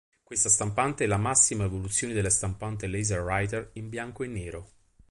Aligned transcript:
Questa 0.23 0.49
stampante 0.49 1.03
è 1.03 1.07
la 1.07 1.17
massima 1.17 1.65
evoluzione 1.65 2.15
delle 2.15 2.31
stampanti 2.31 2.87
LaserWriter 2.87 3.69
in 3.73 3.89
bianco 3.89 4.23
e 4.23 4.27
nero. 4.29 4.71